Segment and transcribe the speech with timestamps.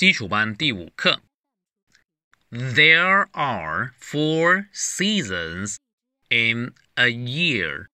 [0.00, 1.22] 基础班第五课。
[2.50, 5.78] There are four seasons
[6.28, 7.88] in a year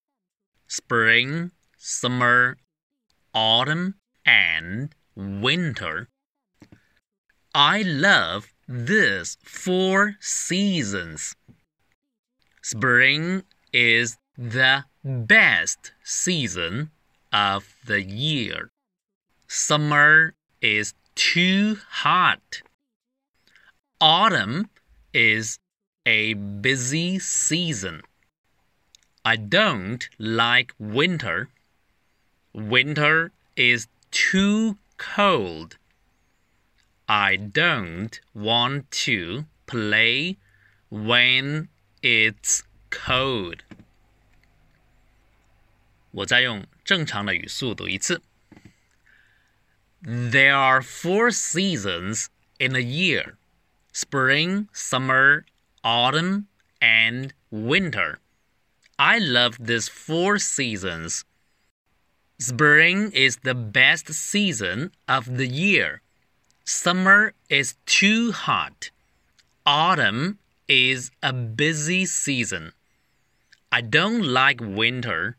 [0.67, 2.57] spring, summer,
[3.33, 3.95] autumn,
[4.25, 6.07] and winter.
[7.53, 11.35] I love these four seasons.
[12.61, 16.89] Spring is the best season
[17.31, 18.69] of the year.
[19.47, 22.61] Summer is too hot.
[23.99, 24.69] Autumn
[25.13, 25.59] is
[26.05, 28.01] a busy season.
[29.25, 31.49] I don't like winter.
[32.53, 35.77] Winter is too cold.
[37.07, 40.37] I don't want to play
[40.89, 41.69] when
[42.01, 43.63] it's cold.
[46.11, 48.21] 我再用正常的语速读一次。
[50.02, 53.36] There are four seasons in a year
[53.92, 55.44] spring, summer,
[55.82, 56.46] autumn,
[56.80, 58.20] and winter.
[58.98, 61.24] I love these four seasons.
[62.38, 66.00] Spring is the best season of the year.
[66.64, 68.90] Summer is too hot.
[69.66, 72.72] Autumn is a busy season.
[73.72, 75.36] I don't like winter.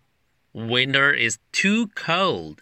[0.54, 2.62] Winter is too cold.